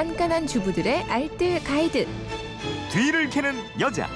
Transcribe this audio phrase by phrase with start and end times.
[0.00, 2.06] 깐깐한 주부들의 알뜰 가이드.
[2.90, 4.08] 뒤를 캐는 여자.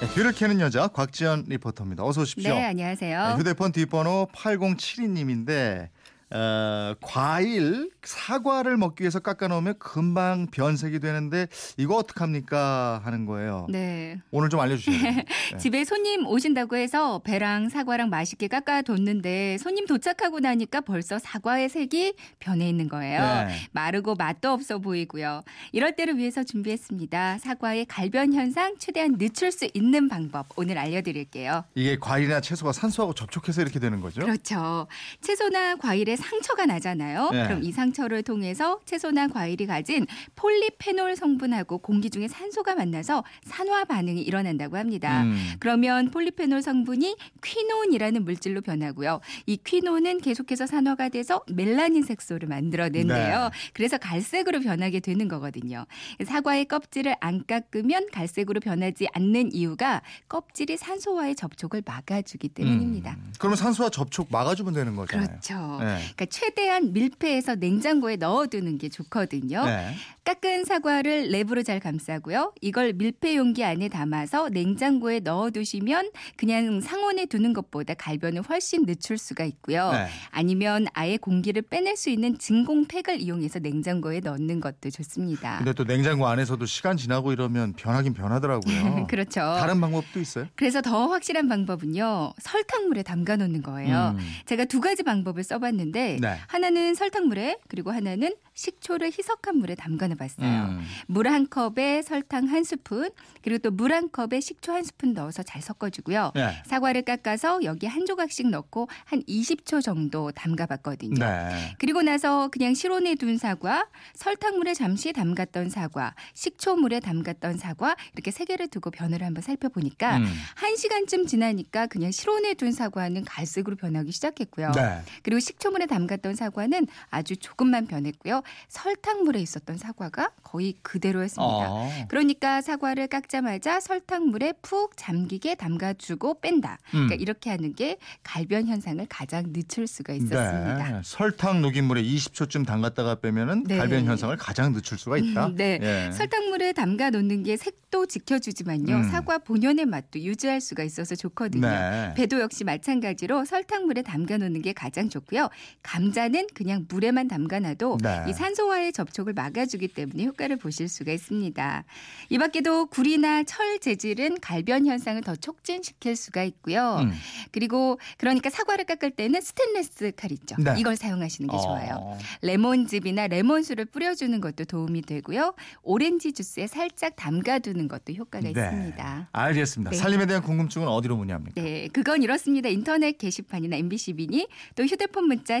[0.00, 2.02] 네, 뒤를 캐는 여자 곽지연 리포터입니다.
[2.02, 2.54] 어서 오십시오.
[2.54, 3.28] 네, 안녕하세요.
[3.28, 5.90] 네, 휴대폰 뒷번호 8072님인데
[6.30, 11.46] 어, 과일 사과를 먹기 위해서 깎아 놓으면 금방 변색이 되는데
[11.76, 13.66] 이거 어떡합니까 하는 거예요.
[13.70, 14.20] 네.
[14.30, 14.98] 오늘 좀 알려주세요.
[15.52, 15.58] 네.
[15.58, 22.68] 집에 손님 오신다고 해서 배랑 사과랑 맛있게 깎아뒀는데 손님 도착하고 나니까 벌써 사과의 색이 변해
[22.68, 23.20] 있는 거예요.
[23.20, 23.54] 네.
[23.72, 25.42] 마르고 맛도 없어 보이고요.
[25.72, 27.38] 이럴 때를 위해서 준비했습니다.
[27.38, 31.64] 사과의 갈변 현상 최대한 늦출 수 있는 방법 오늘 알려드릴게요.
[31.74, 34.22] 이게 과일이나 채소가 산소하고 접촉해서 이렇게 되는 거죠?
[34.22, 34.86] 그렇죠.
[35.20, 37.30] 채소나 과일에 상처가 나잖아요.
[37.30, 37.44] 네.
[37.44, 40.06] 그럼 이 상처를 통해서 채소나 과일이 가진
[40.36, 45.22] 폴리페놀 성분하고 공기 중에 산소가 만나서 산화 반응이 일어난다고 합니다.
[45.22, 45.36] 음.
[45.58, 49.20] 그러면 폴리페놀 성분이 퀴논이라는 물질로 변하고요.
[49.46, 53.40] 이 퀴논은 계속해서 산화가 돼서 멜라닌 색소를 만들어낸대요.
[53.42, 53.50] 네.
[53.72, 55.86] 그래서 갈색으로 변하게 되는 거거든요.
[56.24, 63.12] 사과의 껍질을 안 깎으면 갈색으로 변하지 않는 이유가 껍질이 산소와의 접촉을 막아주기 때문입니다.
[63.12, 63.32] 음.
[63.38, 65.26] 그러면 산소와 접촉 막아주면 되는 거잖아요.
[65.26, 65.78] 그렇죠.
[65.80, 65.98] 네.
[66.04, 69.64] 그러니까 최대한 밀폐해서 냉장고에 넣어두는 게 좋거든요.
[69.64, 69.94] 네.
[70.24, 72.54] 깎은 사과를 랩으로 잘 감싸고요.
[72.62, 79.44] 이걸 밀폐 용기 안에 담아서 냉장고에 넣어두시면 그냥 상온에 두는 것보다 갈변을 훨씬 늦출 수가
[79.44, 79.92] 있고요.
[79.92, 80.08] 네.
[80.30, 85.58] 아니면 아예 공기를 빼낼 수 있는 진공팩을 이용해서 냉장고에 넣는 것도 좋습니다.
[85.58, 89.06] 근데 또 냉장고 안에서도 시간 지나고 이러면 변하긴 변하더라고요.
[89.08, 89.40] 그렇죠.
[89.40, 90.46] 다른 방법도 있어요?
[90.54, 92.32] 그래서 더 확실한 방법은요.
[92.40, 94.16] 설탕물에 담가 놓는 거예요.
[94.18, 94.26] 음.
[94.46, 96.38] 제가 두 가지 방법을 써봤는데 네.
[96.48, 100.46] 하나는 설탕물에 그리고 하나는 식초를 희석한 물에 담가놔봤어요.
[100.48, 100.80] 음.
[101.08, 103.10] 물한 컵에 설탕 한 스푼
[103.42, 106.32] 그리고 또 물 한 컵에 식초 한 스푼 넣어서 잘 섞어주고요.
[106.34, 106.62] 네.
[106.66, 111.14] 사과를 깎아서 여기 한 조각씩 넣고 한 20초 정도 담가봤거든요.
[111.18, 111.74] 네.
[111.78, 118.44] 그리고 나서 그냥 실온에 둔 사과, 설탕물에 잠시 담갔던 사과, 식초물에 담갔던 사과 이렇게 세
[118.44, 120.26] 개를 두고 변을 한번 살펴보니까 음.
[120.56, 124.72] 한 시간쯤 지나니까 그냥 실온에 둔 사과는 갈색으로 변하기 시작했고요.
[124.72, 125.02] 네.
[125.22, 128.42] 그리고 식초물에 담갔던 사과는 아주 조금만 변했고요.
[128.68, 131.70] 설탕물에 있었던 사과가 거의 그대로였습니다.
[131.70, 131.90] 어.
[132.08, 136.78] 그러니까 사과를 깎자마자 설탕물에 푹 잠기게 담가주고 뺀다.
[136.90, 137.20] 그러니까 음.
[137.20, 140.92] 이렇게 하는 게 갈변 현상을 가장 늦출 수가 있었습니다.
[140.92, 141.00] 네.
[141.04, 143.78] 설탕 녹인 물에 20초쯤 담갔다가 빼면은 네.
[143.78, 145.46] 갈변 현상을 가장 늦출 수가 있다.
[145.46, 145.78] 음, 네.
[145.82, 146.12] 예.
[146.12, 148.96] 설탕물에 담가 놓는 게 색도 지켜주지만요.
[148.96, 149.10] 음.
[149.10, 151.66] 사과 본연의 맛도 유지할 수가 있어서 좋거든요.
[151.68, 152.14] 네.
[152.16, 155.48] 배도 역시 마찬가지로 설탕물에 담가 놓는 게 가장 좋고요.
[155.82, 158.24] 감자는 그냥 물에만 담가놔도 네.
[158.28, 161.84] 이 산소와의 접촉을 막아주기 때문에 효과를 보실 수가 있습니다.
[162.30, 166.98] 이 밖에도 굴이나 철 재질은 갈변 현상을 더 촉진시킬 수가 있고요.
[167.00, 167.12] 음.
[167.50, 170.56] 그리고 그러니까 사과를 깎을 때는 스테인레스 칼 있죠.
[170.58, 170.74] 네.
[170.78, 171.96] 이걸 사용하시는 게 좋아요.
[172.00, 172.18] 어.
[172.42, 175.54] 레몬즙이나 레몬수를 뿌려주는 것도 도움이 되고요.
[175.82, 179.18] 오렌지 주스에 살짝 담가두는 것도 효과가 있습니다.
[179.18, 179.26] 네.
[179.32, 179.90] 알겠습니다.
[179.90, 179.96] 네.
[179.96, 181.60] 살림에 대한 궁금증은 어디로 문의합니까?
[181.60, 182.68] 네, 그건 이렇습니다.
[182.68, 185.60] 인터넷 게시판이나 MBC 미니 또 휴대폰 문자